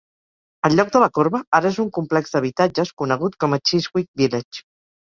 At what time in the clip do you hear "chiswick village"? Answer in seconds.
3.71-4.69